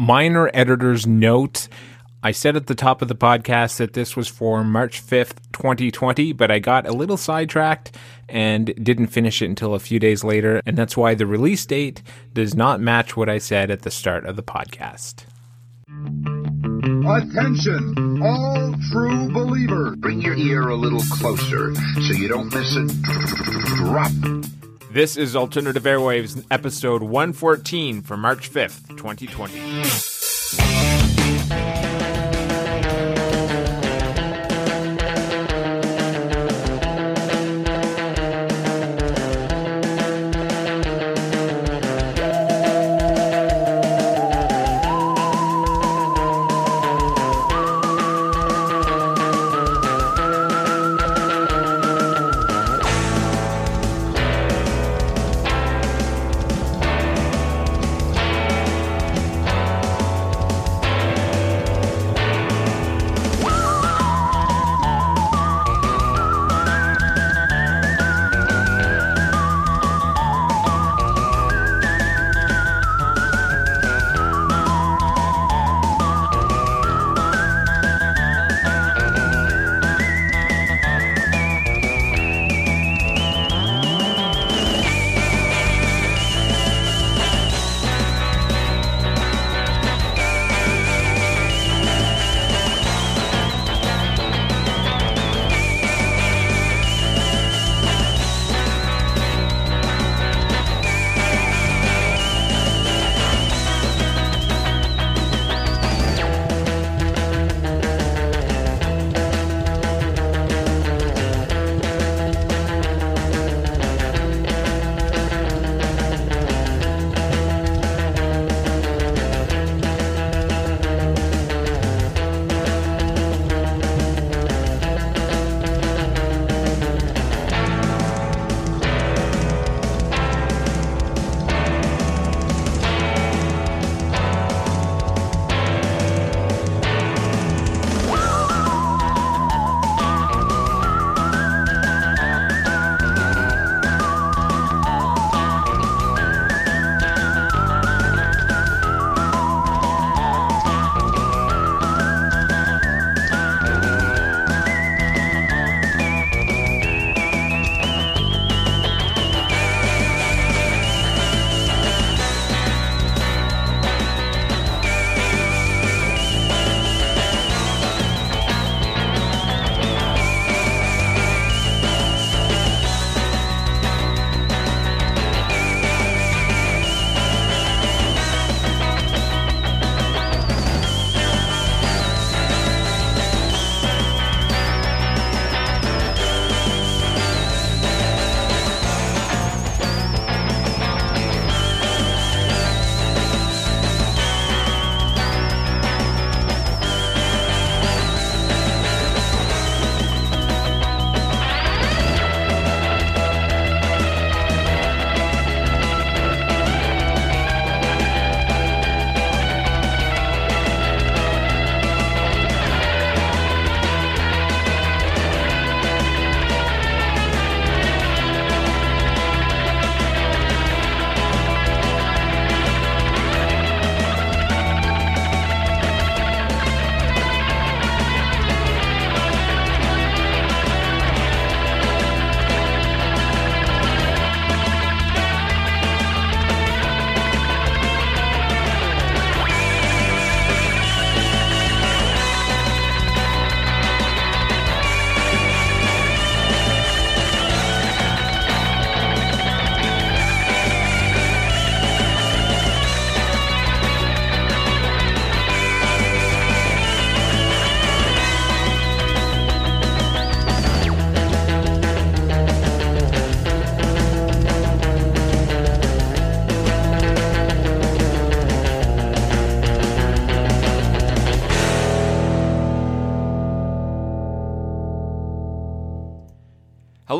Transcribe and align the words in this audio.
minor 0.00 0.50
editor's 0.54 1.06
note. 1.06 1.68
I 2.22 2.32
said 2.32 2.56
at 2.56 2.66
the 2.66 2.74
top 2.74 3.02
of 3.02 3.08
the 3.08 3.14
podcast 3.14 3.76
that 3.76 3.92
this 3.92 4.16
was 4.16 4.28
for 4.28 4.64
March 4.64 5.06
5th, 5.06 5.36
2020, 5.52 6.32
but 6.32 6.50
I 6.50 6.58
got 6.58 6.86
a 6.86 6.92
little 6.92 7.16
sidetracked 7.16 7.96
and 8.28 8.74
didn't 8.82 9.08
finish 9.08 9.42
it 9.42 9.46
until 9.46 9.74
a 9.74 9.78
few 9.78 9.98
days 9.98 10.24
later. 10.24 10.62
And 10.64 10.76
that's 10.76 10.96
why 10.96 11.14
the 11.14 11.26
release 11.26 11.64
date 11.66 12.02
does 12.32 12.54
not 12.54 12.80
match 12.80 13.16
what 13.16 13.28
I 13.28 13.38
said 13.38 13.70
at 13.70 13.82
the 13.82 13.90
start 13.90 14.24
of 14.24 14.36
the 14.36 14.42
podcast. 14.42 15.24
Attention, 17.06 18.22
all 18.22 18.74
true 18.90 19.30
believers. 19.32 19.96
Bring 19.96 20.22
your 20.22 20.36
ear 20.36 20.68
a 20.68 20.76
little 20.76 21.02
closer 21.10 21.74
so 21.74 22.12
you 22.14 22.28
don't 22.28 22.52
miss 22.54 22.76
a 22.76 22.86
drop. 23.76 24.59
This 24.92 25.16
is 25.16 25.36
Alternative 25.36 25.84
Airwaves, 25.84 26.44
episode 26.50 27.00
114 27.00 28.02
for 28.02 28.16
March 28.16 28.52
5th, 28.52 28.88
2020. 28.96 30.99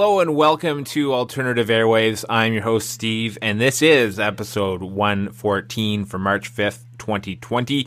Hello 0.00 0.20
and 0.20 0.34
welcome 0.34 0.82
to 0.84 1.12
Alternative 1.12 1.68
Airwaves. 1.68 2.24
I'm 2.30 2.54
your 2.54 2.62
host, 2.62 2.88
Steve, 2.88 3.36
and 3.42 3.60
this 3.60 3.82
is 3.82 4.18
episode 4.18 4.82
114 4.82 6.06
for 6.06 6.18
March 6.18 6.50
5th, 6.50 6.84
2020. 6.96 7.86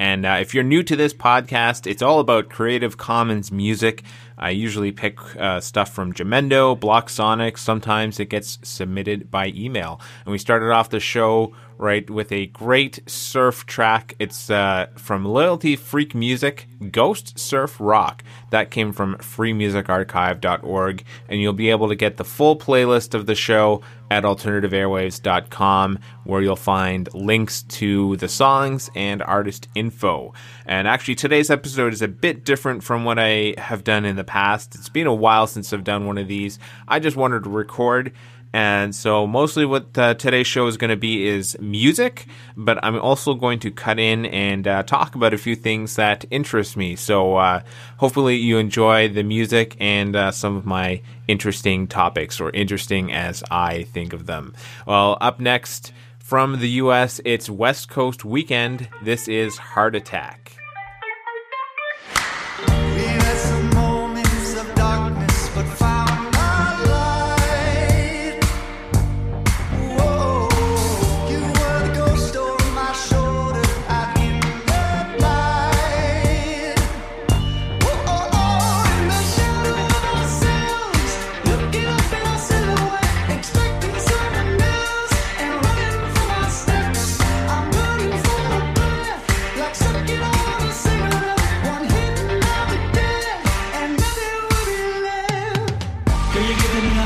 And 0.00 0.26
uh, 0.26 0.38
if 0.40 0.54
you're 0.54 0.64
new 0.64 0.82
to 0.82 0.96
this 0.96 1.14
podcast, 1.14 1.86
it's 1.86 2.02
all 2.02 2.18
about 2.18 2.48
Creative 2.48 2.96
Commons 2.98 3.52
music. 3.52 4.02
I 4.42 4.50
usually 4.50 4.90
pick 4.90 5.18
uh, 5.36 5.60
stuff 5.60 5.94
from 5.94 6.12
Jamendo, 6.12 6.78
BlocSonic. 6.78 7.56
Sometimes 7.56 8.18
it 8.18 8.26
gets 8.26 8.58
submitted 8.62 9.30
by 9.30 9.52
email. 9.54 10.00
And 10.24 10.32
we 10.32 10.38
started 10.38 10.72
off 10.72 10.90
the 10.90 10.98
show 10.98 11.54
right 11.78 12.08
with 12.08 12.30
a 12.32 12.46
great 12.46 13.00
surf 13.06 13.66
track. 13.66 14.14
It's 14.18 14.50
uh, 14.50 14.86
from 14.96 15.24
Loyalty 15.24 15.76
Freak 15.76 16.14
Music, 16.14 16.68
Ghost 16.90 17.38
Surf 17.38 17.76
Rock. 17.80 18.22
That 18.50 18.70
came 18.70 18.92
from 18.92 19.16
freemusicarchive.org, 19.16 21.04
and 21.28 21.40
you'll 21.40 21.52
be 21.52 21.70
able 21.70 21.88
to 21.88 21.96
get 21.96 22.16
the 22.16 22.24
full 22.24 22.56
playlist 22.56 23.14
of 23.14 23.26
the 23.26 23.34
show 23.34 23.82
at 24.10 24.24
alternativeairwaves.com, 24.24 25.98
where 26.24 26.42
you'll 26.42 26.56
find 26.56 27.12
links 27.14 27.62
to 27.62 28.16
the 28.18 28.28
songs 28.28 28.90
and 28.94 29.22
artist 29.22 29.68
info. 29.74 30.34
And 30.66 30.86
actually, 30.86 31.14
today's 31.14 31.50
episode 31.50 31.92
is 31.92 32.02
a 32.02 32.08
bit 32.08 32.44
different 32.44 32.84
from 32.84 33.04
what 33.04 33.18
I 33.18 33.54
have 33.58 33.84
done 33.84 34.04
in 34.04 34.16
the 34.16 34.24
past. 34.24 34.31
It's 34.74 34.88
been 34.88 35.06
a 35.06 35.14
while 35.14 35.46
since 35.46 35.72
I've 35.72 35.84
done 35.84 36.06
one 36.06 36.18
of 36.18 36.28
these. 36.28 36.58
I 36.88 36.98
just 36.98 37.16
wanted 37.16 37.44
to 37.44 37.50
record 37.50 38.12
and 38.54 38.94
so, 38.94 39.26
mostly 39.26 39.64
what 39.64 39.96
uh, 39.96 40.12
today's 40.14 40.46
show 40.46 40.66
is 40.66 40.76
going 40.76 40.90
to 40.90 40.96
be 40.96 41.26
is 41.26 41.56
music, 41.58 42.26
but 42.54 42.78
I'm 42.82 43.00
also 43.00 43.32
going 43.32 43.58
to 43.60 43.70
cut 43.70 43.98
in 43.98 44.26
and 44.26 44.68
uh, 44.68 44.82
talk 44.82 45.14
about 45.14 45.32
a 45.32 45.38
few 45.38 45.56
things 45.56 45.96
that 45.96 46.26
interest 46.30 46.76
me. 46.76 46.94
So, 46.94 47.36
uh, 47.36 47.62
hopefully, 47.96 48.36
you 48.36 48.58
enjoy 48.58 49.08
the 49.08 49.22
music 49.22 49.74
and 49.80 50.14
uh, 50.14 50.32
some 50.32 50.54
of 50.56 50.66
my 50.66 51.00
interesting 51.28 51.86
topics, 51.86 52.40
or 52.42 52.50
interesting 52.50 53.10
as 53.10 53.42
I 53.50 53.84
think 53.84 54.12
of 54.12 54.26
them. 54.26 54.52
Well, 54.86 55.16
up 55.22 55.40
next 55.40 55.94
from 56.18 56.60
the 56.60 56.68
US, 56.68 57.22
it's 57.24 57.48
West 57.48 57.88
Coast 57.88 58.22
Weekend. 58.22 58.86
This 59.02 59.28
is 59.28 59.56
Heart 59.56 59.96
Attack. 59.96 60.61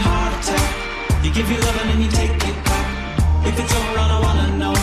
Heart 0.07 0.33
attack. 0.39 0.69
You 1.25 1.31
give 1.33 1.49
your 1.51 1.61
love 1.67 1.77
and 1.83 1.89
then 1.91 2.01
you 2.05 2.11
take 2.21 2.37
it 2.51 2.59
back. 2.69 2.87
If 3.49 3.55
it's 3.63 3.75
over, 3.79 3.95
I 4.05 4.07
don't 4.13 4.23
wanna 4.29 4.49
know. 4.63 4.75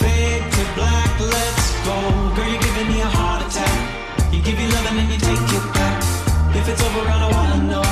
Fade 0.00 0.44
to 0.56 0.62
black, 0.78 1.12
let's 1.34 1.66
go. 1.86 1.96
Girl, 2.36 2.48
you're 2.52 2.64
giving 2.68 2.88
me 2.92 2.98
a 3.08 3.10
heart 3.18 3.40
attack. 3.46 3.78
You 4.32 4.40
give 4.46 4.58
your 4.62 4.70
love 4.76 4.86
and 4.90 4.96
then 4.98 5.08
you 5.12 5.18
take 5.30 5.50
it 5.58 5.66
back. 5.78 5.96
If 6.58 6.64
it's 6.72 6.82
over, 6.86 7.02
I 7.14 7.16
don't 7.22 7.34
wanna 7.38 7.60
know. 7.70 7.84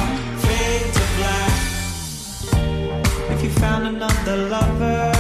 Fade 0.45 0.89
to 0.97 1.05
black. 1.19 1.55
If 3.33 3.39
you 3.45 3.51
found 3.63 3.83
another 3.93 4.37
lover, 4.55 5.18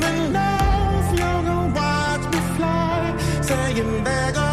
falling 0.00 0.36
off, 0.36 1.18
you're 1.18 1.42
gonna 1.42 1.74
watch 1.74 2.24
me 2.32 2.40
fly, 2.56 3.16
saying 3.42 4.04
back 4.04 4.43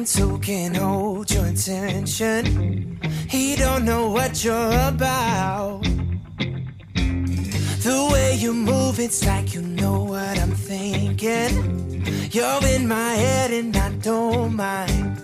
friends 0.00 0.18
who 0.18 0.38
can 0.38 0.74
hold 0.74 1.30
your 1.30 1.44
attention. 1.46 2.98
He 3.28 3.56
don't 3.56 3.84
know 3.84 4.10
what 4.10 4.42
you're 4.42 4.72
about. 4.88 5.82
The 7.82 8.08
way 8.12 8.36
you 8.36 8.54
move, 8.54 8.98
it's 8.98 9.26
like 9.26 9.54
you 9.54 9.62
know 9.62 10.04
what 10.04 10.38
I'm 10.38 10.52
thinking. 10.52 12.02
You're 12.32 12.64
in 12.76 12.88
my 12.88 13.12
head 13.14 13.50
and 13.50 13.76
I 13.76 13.90
don't 14.00 14.56
mind. 14.56 15.18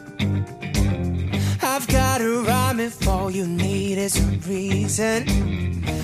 I've 1.62 1.86
got 1.88 2.20
a 2.20 2.42
rhyme 2.46 2.80
if 2.80 3.08
all 3.08 3.30
you 3.30 3.46
need 3.46 3.96
is 3.98 4.16
a 4.18 4.26
reason. 4.48 5.24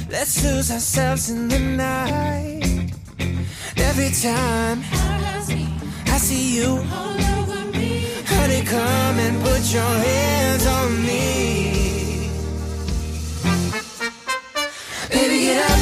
Let's 0.08 0.42
lose 0.44 0.70
ourselves 0.70 1.30
in 1.30 1.48
the 1.48 1.58
night. 1.58 2.92
Every 3.76 4.10
time 4.10 4.82
I 6.06 6.18
see 6.18 6.56
you. 6.56 7.21
Daddy, 8.52 8.66
come 8.66 9.18
and 9.18 9.42
put 9.42 9.72
your 9.72 9.82
hands 9.82 10.66
on 10.66 11.02
me. 11.06 12.28
Baby, 15.08 15.40
get 15.44 15.70
up. 15.70 15.81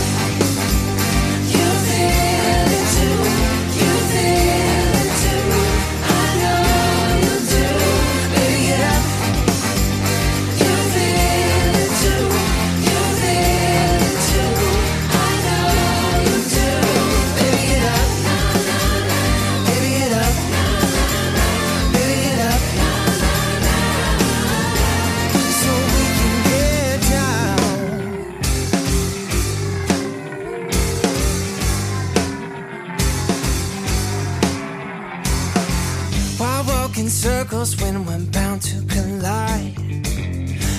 circles 37.21 37.77
when 37.83 38.07
we're 38.07 38.25
bound 38.33 38.63
to 38.63 38.81
collide. 38.87 39.77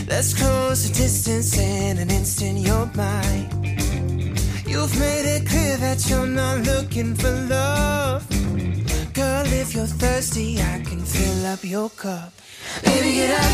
Let's 0.09 0.33
close 0.33 0.87
the 0.87 0.93
distance 0.95 1.55
in 1.55 1.99
an 1.99 2.09
instant, 2.09 2.57
you're 2.57 2.89
mine. 2.95 3.47
You've 4.65 4.99
made 4.99 5.27
it 5.35 5.47
clear 5.47 5.77
that 5.77 6.09
you're 6.09 6.25
not 6.25 6.61
looking 6.61 7.13
for 7.13 7.31
love. 7.47 8.27
Girl, 9.13 9.45
if 9.61 9.75
you're 9.75 9.93
thirsty, 10.01 10.59
I 10.59 10.79
can 10.79 11.01
fill 11.01 11.45
up 11.45 11.63
your 11.63 11.91
cup. 11.91 12.33
Baby, 12.85 13.11
get 13.19 13.31
up. 13.39 13.51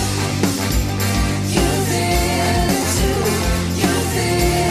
You 1.56 1.68
feel 1.90 2.68
it 2.78 2.88
too. 3.00 3.20
You 3.82 3.94
feel. 4.14 4.67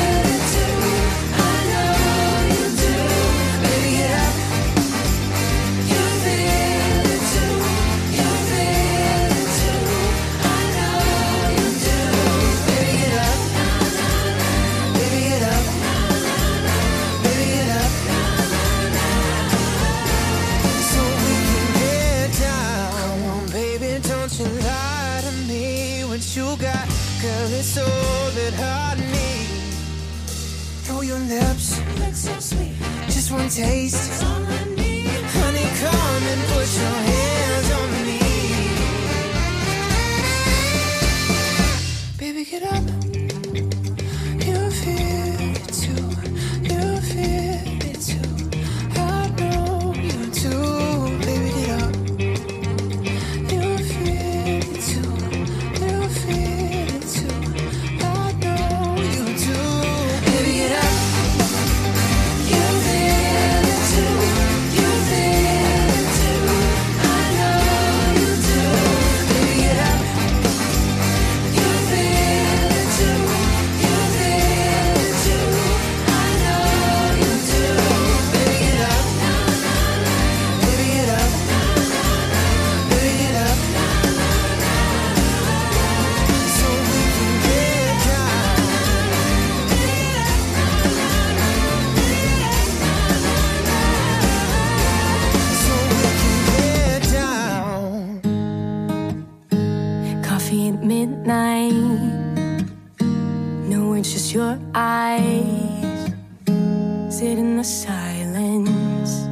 sit 107.19 107.39
in 107.39 107.57
the 107.57 107.65
silence, 107.65 109.27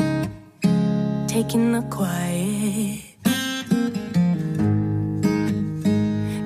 taking 1.30 1.72
the 1.72 1.82
quiet. 1.90 3.02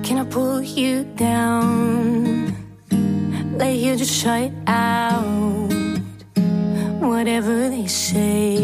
Can 0.03 0.17
I 0.17 0.25
pull 0.29 0.61
you 0.61 1.05
down? 1.15 2.53
Let 3.57 3.73
you 3.75 3.95
just 3.95 4.11
shut 4.11 4.51
out 4.67 5.71
whatever 6.99 7.69
they 7.69 7.87
say. 7.87 8.57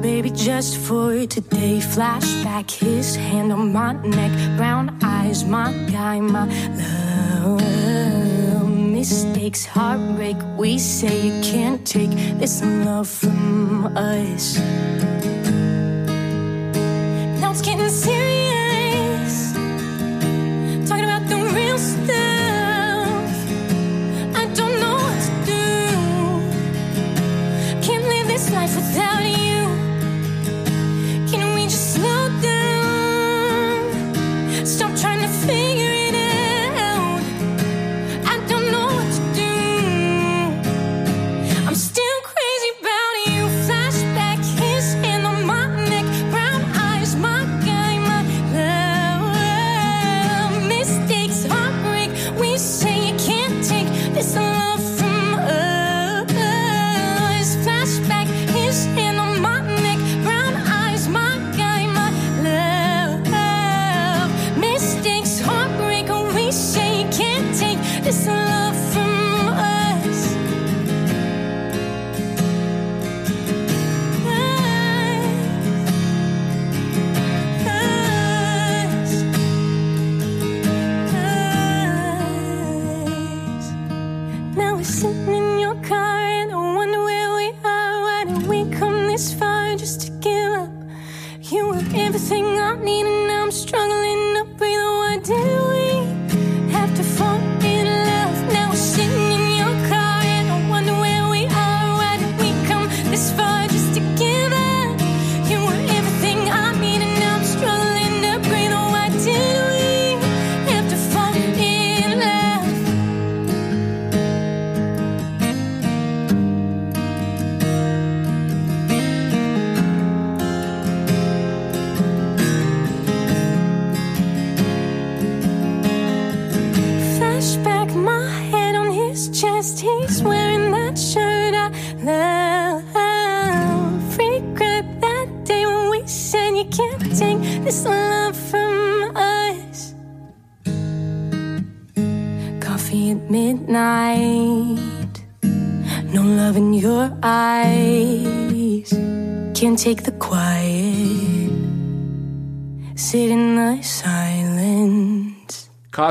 Baby, 0.00 0.30
just 0.30 0.78
for 0.78 1.26
today, 1.26 1.80
flashback 1.80 2.70
his 2.70 3.14
hand 3.14 3.52
on 3.52 3.74
my 3.74 3.92
neck, 3.92 4.32
brown 4.56 4.98
eyes, 5.02 5.44
my 5.44 5.70
guy, 5.92 6.18
my 6.20 6.46
love 6.80 8.17
mistakes, 8.98 9.64
heartbreak. 9.64 10.36
We 10.56 10.76
say 10.76 11.28
you 11.28 11.40
can't 11.40 11.86
take 11.86 12.10
this 12.40 12.62
love 12.64 13.06
from 13.06 13.96
us. 13.96 14.58
Now 17.40 17.52
it's 17.52 17.62
getting 17.62 17.88
serious. 17.88 18.47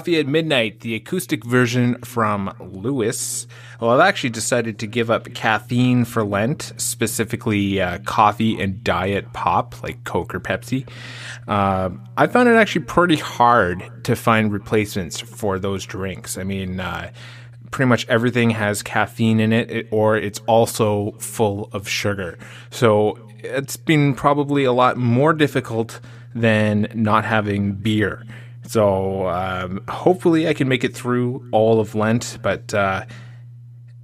Coffee 0.08 0.20
at 0.20 0.28
Midnight, 0.28 0.80
the 0.80 0.96
acoustic 0.96 1.44
version 1.44 2.00
from 2.00 2.56
Lewis. 2.62 3.46
Well, 3.82 3.90
I've 3.90 4.08
actually 4.08 4.30
decided 4.30 4.80
to 4.80 4.88
give 4.88 5.12
up 5.12 5.34
caffeine 5.34 6.06
for 6.06 6.24
Lent, 6.24 6.72
specifically 6.78 7.82
uh, 7.82 7.98
coffee 8.06 8.58
and 8.58 8.82
diet 8.86 9.34
pop, 9.34 9.84
like 9.84 10.06
Coke 10.06 10.34
or 10.34 10.40
Pepsi. 10.40 10.88
Uh, 11.46 11.90
I 12.16 12.28
found 12.28 12.48
it 12.48 12.56
actually 12.56 12.86
pretty 12.86 13.18
hard 13.18 13.84
to 14.06 14.16
find 14.16 14.50
replacements 14.50 15.20
for 15.20 15.60
those 15.60 15.86
drinks. 15.86 16.38
I 16.38 16.44
mean, 16.46 16.80
uh, 16.80 17.12
pretty 17.72 17.90
much 17.90 18.08
everything 18.08 18.52
has 18.52 18.82
caffeine 18.82 19.42
in 19.42 19.52
it, 19.52 19.70
it, 19.70 19.88
or 19.92 20.16
it's 20.16 20.40
also 20.48 21.16
full 21.20 21.70
of 21.74 21.86
sugar. 21.86 22.40
So 22.70 23.20
it's 23.40 23.76
been 23.76 24.14
probably 24.14 24.64
a 24.64 24.72
lot 24.72 24.96
more 24.96 25.34
difficult 25.34 26.00
than 26.34 26.88
not 26.96 27.26
having 27.26 27.74
beer. 27.74 28.24
So 28.68 29.28
um, 29.30 29.82
hopefully 29.88 30.48
I 30.48 30.54
can 30.54 30.68
make 30.68 30.84
it 30.84 30.94
through 30.94 31.48
all 31.54 31.80
of 31.80 31.96
Lent, 31.96 32.38
but 32.42 32.74
uh, 32.74 33.06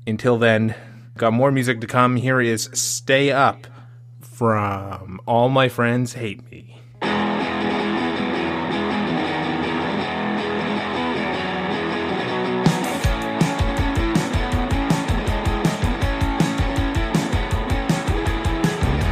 until 0.07 0.37
then, 0.37 0.73
got 1.17 1.33
more 1.33 1.51
music 1.51 1.81
to 1.81 1.87
come. 1.87 2.15
Here 2.15 2.39
is 2.39 2.69
Stay 2.73 3.29
Up 3.29 3.67
from 4.21 5.19
All 5.25 5.49
My 5.49 5.67
Friends 5.67 6.13
Hate 6.13 6.49
Me. 6.49 6.79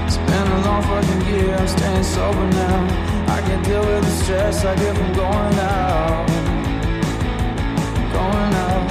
It's 0.08 0.18
been 0.18 0.48
a 0.48 0.62
long 0.66 0.82
fucking 0.82 1.28
year, 1.28 1.56
I'm 1.56 1.68
staying 1.68 2.04
sober 2.04 2.50
now. 2.52 3.11
I 3.42 3.48
can't 3.48 3.66
deal 3.66 3.82
with 3.82 4.04
the 4.04 4.12
stress 4.24 4.66
I 4.66 4.76
get 4.76 4.96
from 4.96 5.14
going 5.14 5.60
out. 5.60 6.28
Going 8.14 8.54
out. 8.68 8.88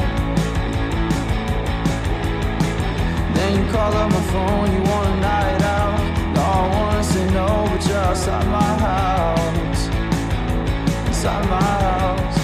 Then 3.34 3.50
you 3.64 3.70
call 3.70 3.94
up 3.94 4.10
my 4.10 4.22
phone, 4.32 4.72
you 4.72 4.82
want 4.90 5.06
a 5.08 5.20
night 5.20 5.62
out. 5.62 6.00
No, 6.34 6.42
I 6.42 6.68
wanna 6.74 7.04
say 7.04 7.30
no, 7.30 7.68
but 7.70 7.86
you're 7.86 7.96
outside 7.98 8.46
my 8.48 8.72
house. 8.88 9.86
Inside 11.06 11.48
my 11.48 11.62
house. 11.62 12.39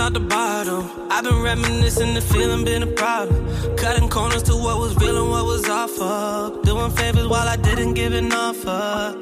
Down 0.00 0.14
from 0.14 0.28
bottom. 0.28 1.10
I've 1.10 1.24
been 1.24 1.42
reminiscing, 1.42 2.14
the 2.14 2.22
feeling 2.22 2.64
been 2.64 2.82
a 2.82 2.86
problem. 2.86 3.76
Cutting 3.76 4.08
corners 4.08 4.42
to 4.44 4.54
what 4.54 4.78
was 4.78 4.96
real 4.96 5.20
and 5.20 5.30
what 5.30 5.44
was 5.44 5.68
off 5.68 6.00
of. 6.00 6.62
Doing 6.62 6.90
favors 6.92 7.26
while 7.26 7.46
I 7.46 7.56
didn't 7.56 7.92
give 7.92 8.14
an 8.14 8.32
offer. 8.32 9.14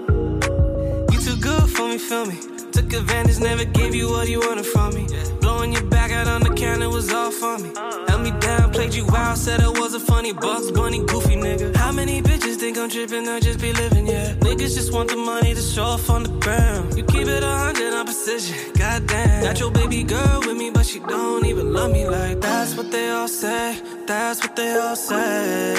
You 1.11 1.21
too 1.21 1.37
good 1.41 1.69
for 1.69 1.89
me, 1.89 1.99
feel 1.99 2.27
me. 2.27 2.39
Took 2.71 2.89
took 2.91 3.01
advantage, 3.01 3.39
never 3.39 3.65
gave 3.65 3.95
you 3.95 4.09
what 4.09 4.29
you 4.29 4.41
wanted 4.41 4.67
from 4.67 4.95
me. 4.95 5.07
Blowing 5.41 5.73
your 5.73 5.85
back 5.85 6.11
out 6.11 6.27
on 6.29 6.43
the 6.43 6.55
counter 6.55 6.89
was 6.89 7.13
all 7.13 7.31
for 7.31 7.59
me. 7.59 7.71
Held 8.09 8.23
me 8.23 8.31
down, 8.41 8.71
played 8.73 8.95
you 8.95 9.07
wild, 9.07 9.37
said 9.37 9.61
I 9.61 9.69
was 9.69 9.95
a 9.95 10.01
funny 10.01 10.33
Bugs 10.33 10.71
Bunny, 10.71 11.05
goofy 11.05 11.37
nigga. 11.37 11.75
How 11.77 11.93
many 11.93 12.23
bitches 12.23 12.57
think 12.57 12.79
I'm 12.79 12.89
tripping? 12.89 13.29
I 13.29 13.41
just 13.41 13.61
be 13.61 13.73
living, 13.73 14.07
yeah. 14.07 14.35
Niggas 14.35 14.75
just 14.75 14.93
want 14.93 15.11
the 15.11 15.17
money 15.17 15.55
to 15.55 15.61
show 15.61 15.85
off 15.85 16.09
on 16.11 16.23
the 16.23 16.31
ground. 16.41 16.97
You 16.97 17.05
keep 17.05 17.27
it 17.27 17.43
a 17.43 17.55
hundred 17.65 17.93
on 17.93 18.05
precision, 18.05 18.57
goddamn. 19.01 19.43
Got 19.43 19.61
your 19.61 19.71
baby 19.71 20.05
girl 20.05 20.41
with 20.47 20.57
me, 20.57 20.71
but 20.71 20.87
she 20.87 20.99
don't 21.01 21.47
even 21.47 21.73
love 21.73 21.91
me 21.93 22.07
like 22.07 22.41
that. 22.41 22.41
That's 22.41 22.77
what 22.77 22.91
they 22.91 23.11
all 23.11 23.29
say. 23.29 23.81
That's 24.07 24.41
what 24.43 24.57
they 24.57 24.77
all 24.77 24.97
say. 24.97 25.75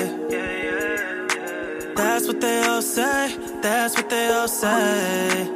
That's 1.95 2.27
what 2.27 2.39
they 2.41 2.63
all 2.63 2.81
say. 2.81 3.35
That's 3.61 3.95
what 3.95 4.09
they 4.09 4.27
all 4.27 4.47
say. 4.47 5.49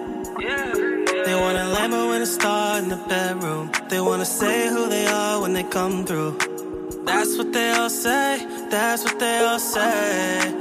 They 1.25 1.35
want 1.35 1.57
a 1.57 1.65
Lambo 1.75 2.13
and 2.13 2.23
a 2.23 2.25
star 2.25 2.79
in 2.79 2.89
the 2.89 2.97
bedroom. 3.07 3.71
They 3.89 4.01
wanna 4.01 4.25
say 4.25 4.67
who 4.67 4.89
they 4.89 5.07
are 5.07 5.41
when 5.41 5.53
they 5.53 5.63
come 5.63 6.05
through. 6.05 6.37
That's 7.05 7.37
what 7.37 7.53
they 7.53 7.71
all 7.71 7.89
say. 7.89 8.45
That's 8.69 9.03
what 9.05 9.19
they 9.19 9.37
all 9.39 9.59
say. 9.59 10.53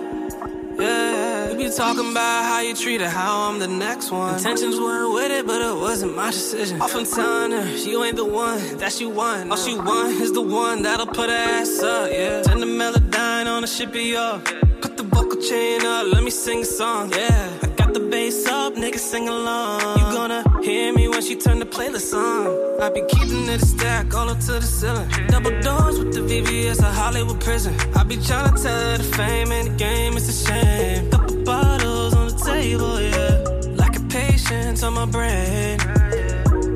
Yeah, 0.78 1.31
talking 1.76 2.10
about 2.10 2.44
how 2.44 2.60
you 2.60 2.74
treat 2.74 3.00
her, 3.00 3.08
how 3.08 3.48
I'm 3.48 3.58
the 3.58 3.68
next 3.68 4.10
one. 4.10 4.34
Intentions 4.34 4.78
weren't 4.78 5.14
with 5.14 5.30
it, 5.30 5.46
but 5.46 5.60
it 5.62 5.74
wasn't 5.74 6.14
my 6.14 6.30
decision. 6.30 6.80
Often 6.80 7.06
telling 7.06 7.52
her, 7.52 7.66
you 7.76 8.04
ain't 8.04 8.16
the 8.16 8.24
one 8.24 8.58
that 8.78 8.92
she 8.92 9.06
want. 9.06 9.50
All 9.50 9.56
she 9.56 9.76
want 9.76 10.20
is 10.20 10.32
the 10.32 10.42
one 10.42 10.82
that'll 10.82 11.06
put 11.06 11.30
her 11.30 11.36
ass 11.36 11.82
up, 11.82 12.10
yeah. 12.10 12.42
Turn 12.42 12.60
the 12.60 12.66
melodyne 12.66 13.46
on 13.46 13.64
a 13.64 13.66
of 13.66 13.96
yours. 13.96 14.42
Put 14.82 14.96
the 14.96 15.02
vocal 15.04 15.40
chain 15.40 15.84
up, 15.84 16.12
let 16.12 16.22
me 16.22 16.30
sing 16.30 16.62
a 16.62 16.64
song, 16.64 17.10
yeah. 17.12 17.58
I 17.62 17.66
got 17.68 17.94
the 17.94 18.00
bass 18.00 18.46
up, 18.46 18.74
niggas 18.74 18.98
sing 18.98 19.28
along. 19.28 19.80
You 19.98 20.04
gonna 20.12 20.44
hear 20.62 20.92
me 20.92 21.08
when 21.08 21.22
she 21.22 21.36
turn 21.36 21.58
the 21.58 21.66
playlist 21.66 22.12
on. 22.12 22.82
I 22.82 22.90
be 22.90 23.02
keeping 23.08 23.48
it 23.48 23.62
a 23.62 23.66
stack 23.66 24.14
all 24.14 24.28
up 24.28 24.40
to 24.40 24.52
the 24.52 24.62
ceiling. 24.62 25.08
Double 25.28 25.58
doors 25.60 25.98
with 25.98 26.12
the 26.12 26.20
VVS, 26.20 26.80
a 26.80 26.90
Hollywood 26.90 27.40
prison. 27.40 27.74
I 27.94 28.02
be 28.02 28.16
tryna 28.16 28.62
tell 28.62 28.78
her 28.78 28.98
the 28.98 29.04
fame 29.16 29.52
and 29.52 29.68
the 29.68 29.76
game 29.76 30.16
is 30.16 30.28
a 30.28 30.46
shame. 30.46 31.31
Table, 32.62 33.00
yeah. 33.00 33.34
Like 33.82 33.94
a 34.02 34.04
patience 34.18 34.82
on 34.86 34.92
my 35.00 35.06
brain. 35.16 35.78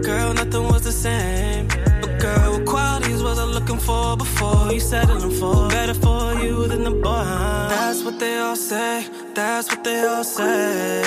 Girl, 0.09 0.31
nothing 0.41 0.65
was 0.73 0.83
the 0.91 0.97
same. 1.07 1.69
But 2.03 2.13
girl, 2.25 2.49
what 2.55 2.65
qualities 2.75 3.23
was 3.27 3.39
I 3.45 3.47
looking 3.57 3.81
for 3.89 4.17
before 4.25 4.73
you 4.75 4.81
settling 4.81 5.35
for? 5.41 5.57
Better 5.79 5.99
for 6.07 6.23
you 6.43 6.55
than 6.71 6.83
the 6.89 6.97
boy. 7.07 7.27
That's 7.75 8.01
what 8.07 8.17
they 8.23 8.37
all 8.45 8.61
say. 8.71 8.95
That's 9.39 9.67
what 9.71 9.83
they 9.85 10.01
all 10.13 10.25
say. 10.25 11.03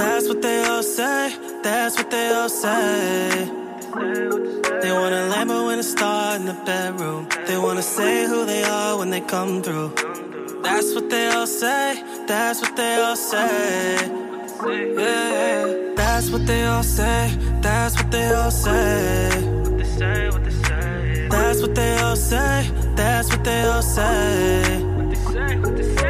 That's 0.00 0.26
what 0.28 0.40
they 0.46 0.58
all 0.72 0.82
say. 0.82 1.22
That's 1.66 1.94
what 1.98 2.10
they 2.14 2.28
all 2.38 2.52
say. 2.64 3.48
They 4.82 4.92
want 5.00 5.14
a 5.20 5.22
Lambo 5.32 5.58
and 5.72 5.80
a 5.86 5.88
star 5.94 6.36
in 6.36 6.44
the 6.46 6.56
bedroom. 6.68 7.28
They 7.46 7.58
wanna 7.58 7.86
say 7.96 8.14
who 8.30 8.46
they 8.46 8.62
are 8.64 8.92
when 8.98 9.10
they 9.10 9.22
come 9.34 9.62
through. 9.64 9.90
That's 10.62 10.94
what 10.94 11.08
they 11.10 11.28
all 11.28 11.46
say. 11.46 12.02
That's 12.26 12.60
what 12.60 12.76
they 12.76 12.94
all 12.96 13.16
say. 13.16 14.08
Yeah, 14.62 15.94
that's 15.96 16.30
what 16.30 16.46
they 16.46 16.64
all 16.64 16.82
say. 16.82 17.30
That's 17.62 17.96
what 17.96 18.10
they 18.10 18.32
all 18.34 18.50
say. 18.50 19.30
That's 21.30 21.62
what 21.62 21.74
they 21.74 21.98
all 21.98 22.16
say. 22.16 22.70
That's 22.94 23.28
what 23.30 23.44
they 23.44 23.62
all 23.62 23.82
say. 23.82 24.86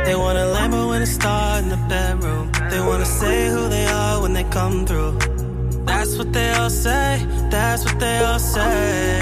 They 0.04 0.14
want 0.16 0.38
a 0.38 0.46
Lambo 0.56 0.94
and 0.94 1.04
a 1.04 1.06
star 1.06 1.58
in 1.60 1.68
the 1.68 1.76
bedroom. 1.88 2.50
They 2.70 2.80
wanna 2.80 3.06
say 3.06 3.48
who 3.48 3.68
they 3.68 3.86
are 3.86 4.20
when 4.22 4.32
they 4.32 4.44
come 4.44 4.86
through. 4.86 5.12
That's 5.84 6.16
what 6.16 6.32
they 6.32 6.50
all 6.54 6.70
say. 6.70 7.24
That's 7.50 7.84
what 7.84 7.98
they 8.00 8.18
all 8.24 8.38
say. 8.38 9.20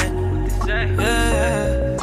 Yeah. 0.67 1.98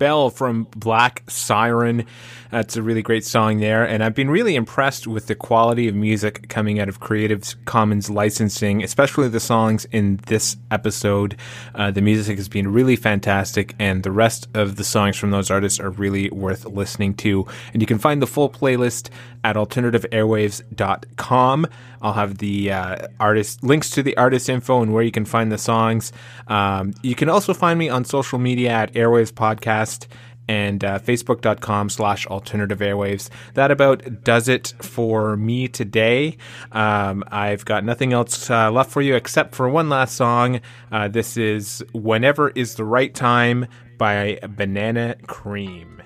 Spell 0.00 0.30
from 0.30 0.66
Black 0.74 1.24
Siren. 1.28 2.06
That's 2.50 2.76
a 2.76 2.82
really 2.82 3.02
great 3.02 3.24
song 3.24 3.58
there. 3.58 3.84
And 3.84 4.02
I've 4.02 4.14
been 4.14 4.30
really 4.30 4.56
impressed 4.56 5.06
with 5.06 5.28
the 5.28 5.36
quality 5.36 5.86
of 5.86 5.94
music 5.94 6.48
coming 6.48 6.80
out 6.80 6.88
of 6.88 6.98
Creative 6.98 7.54
Commons 7.64 8.10
licensing, 8.10 8.82
especially 8.82 9.28
the 9.28 9.38
songs 9.38 9.84
in 9.92 10.18
this 10.26 10.56
episode. 10.70 11.36
Uh, 11.74 11.90
the 11.92 12.02
music 12.02 12.38
has 12.38 12.48
been 12.48 12.72
really 12.72 12.96
fantastic, 12.96 13.76
and 13.78 14.02
the 14.02 14.10
rest 14.10 14.48
of 14.52 14.74
the 14.76 14.84
songs 14.84 15.16
from 15.16 15.30
those 15.30 15.50
artists 15.50 15.78
are 15.78 15.90
really 15.90 16.28
worth 16.30 16.64
listening 16.64 17.14
to. 17.14 17.46
And 17.72 17.80
you 17.80 17.86
can 17.86 17.98
find 17.98 18.20
the 18.20 18.26
full 18.26 18.50
playlist 18.50 19.10
at 19.44 19.54
alternativeairwaves.com. 19.56 21.66
I'll 22.02 22.14
have 22.14 22.38
the 22.38 22.72
uh, 22.72 23.06
artist 23.18 23.62
links 23.62 23.90
to 23.90 24.02
the 24.02 24.16
artist 24.16 24.48
info 24.48 24.82
and 24.82 24.92
where 24.92 25.04
you 25.04 25.12
can 25.12 25.24
find 25.24 25.52
the 25.52 25.58
songs. 25.58 26.12
Um, 26.48 26.94
you 27.02 27.14
can 27.14 27.28
also 27.28 27.54
find 27.54 27.78
me 27.78 27.88
on 27.88 28.04
social 28.04 28.38
media 28.38 28.70
at 28.70 28.92
Airwaves 28.94 29.32
Podcast 29.32 30.06
and 30.50 30.82
uh, 30.82 30.98
facebook.com 30.98 31.88
slash 31.88 32.26
alternative 32.26 32.80
airwaves. 32.80 33.30
That 33.54 33.70
about 33.70 34.24
does 34.24 34.48
it 34.48 34.74
for 34.80 35.36
me 35.36 35.68
today. 35.68 36.38
Um, 36.72 37.22
I've 37.28 37.64
got 37.64 37.84
nothing 37.84 38.12
else 38.12 38.50
uh, 38.50 38.68
left 38.72 38.90
for 38.90 39.00
you 39.00 39.14
except 39.14 39.54
for 39.54 39.68
one 39.68 39.88
last 39.88 40.16
song. 40.16 40.60
Uh, 40.90 41.06
this 41.06 41.36
is 41.36 41.84
Whenever 41.92 42.50
is 42.50 42.74
the 42.74 42.84
Right 42.84 43.14
Time 43.14 43.68
by 43.96 44.40
Banana 44.42 45.14
Cream. 45.28 46.02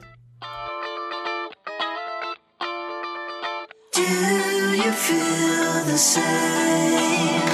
Do 3.92 4.02
you 4.02 4.92
feel 4.92 5.84
the 5.86 5.96
same? 5.96 7.53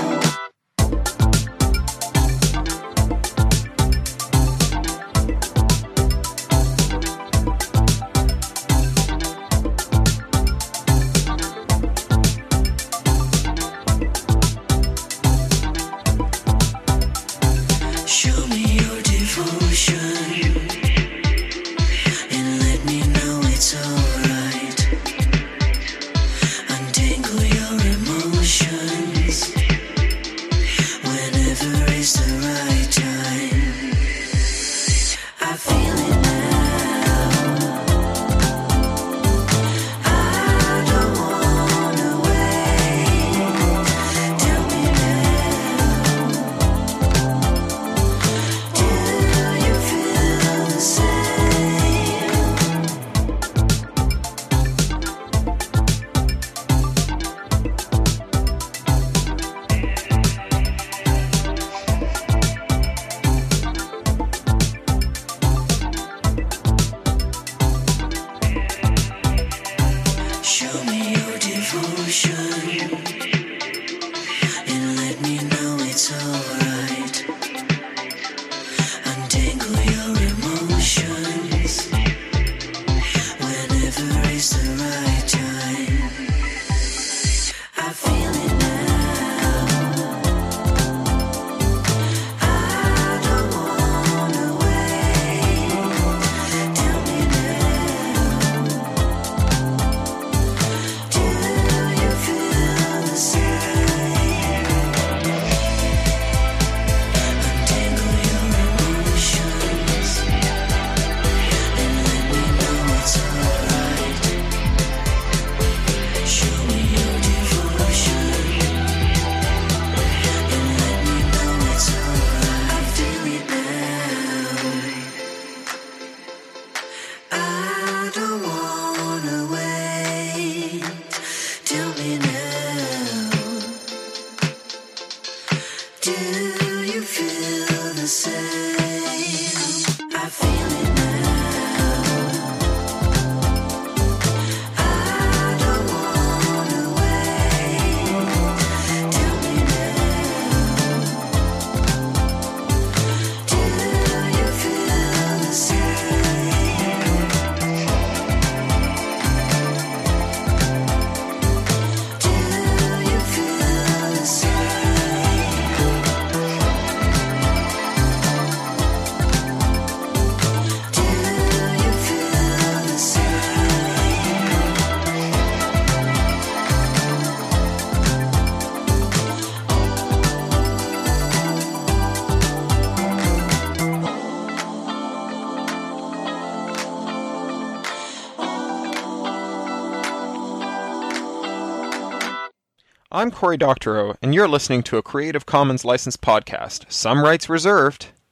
I'm 193.21 193.31
Cory 193.31 193.59
Doctorow, 193.59 194.15
and 194.23 194.35
you're 194.35 194.49
listening 194.49 194.83
to 194.85 194.97
a 194.97 195.03
Creative 195.03 195.45
Commons 195.45 195.85
licensed 195.85 196.23
podcast. 196.23 196.91
Some 196.91 197.23
rights 197.23 197.51
reserved. 197.51 198.07